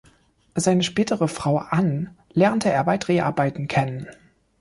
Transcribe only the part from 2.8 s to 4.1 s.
bei Dreharbeiten kennen.